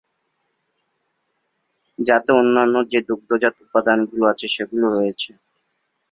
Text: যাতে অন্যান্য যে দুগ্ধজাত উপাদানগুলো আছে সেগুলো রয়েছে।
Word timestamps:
যাতে 1.99 2.29
অন্যান্য 2.33 2.75
যে 2.91 2.99
দুগ্ধজাত 3.07 3.55
উপাদানগুলো 3.65 4.23
আছে 4.31 4.45
সেগুলো 4.55 4.85
রয়েছে। 4.89 5.31